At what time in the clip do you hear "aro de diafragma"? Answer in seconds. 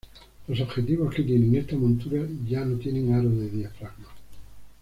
3.13-4.07